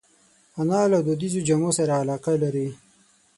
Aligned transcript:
انا 0.59 0.81
له 0.91 0.99
دودیزو 1.05 1.39
جامو 1.47 1.69
سره 1.77 1.93
علاقه 2.01 2.33
لري 2.43 2.67